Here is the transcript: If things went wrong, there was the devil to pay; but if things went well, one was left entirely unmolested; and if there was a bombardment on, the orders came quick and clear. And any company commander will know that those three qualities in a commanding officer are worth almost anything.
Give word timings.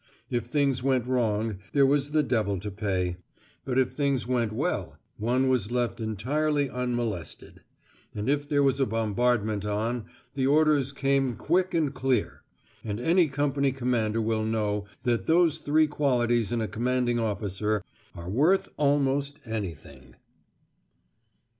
If 0.31 0.45
things 0.45 0.81
went 0.81 1.05
wrong, 1.05 1.59
there 1.73 1.85
was 1.85 2.09
the 2.09 2.23
devil 2.23 2.57
to 2.61 2.71
pay; 2.71 3.17
but 3.65 3.77
if 3.77 3.91
things 3.91 4.25
went 4.25 4.51
well, 4.51 4.97
one 5.19 5.47
was 5.47 5.69
left 5.69 5.99
entirely 6.01 6.67
unmolested; 6.71 7.61
and 8.15 8.27
if 8.27 8.49
there 8.49 8.63
was 8.63 8.79
a 8.79 8.87
bombardment 8.87 9.63
on, 9.63 10.05
the 10.33 10.47
orders 10.47 10.91
came 10.91 11.35
quick 11.35 11.75
and 11.75 11.93
clear. 11.93 12.41
And 12.83 12.99
any 12.99 13.27
company 13.27 13.71
commander 13.71 14.21
will 14.21 14.43
know 14.43 14.85
that 15.03 15.27
those 15.27 15.59
three 15.59 15.85
qualities 15.85 16.51
in 16.51 16.61
a 16.61 16.67
commanding 16.67 17.19
officer 17.19 17.83
are 18.15 18.27
worth 18.27 18.69
almost 18.77 19.37
anything. 19.45 20.15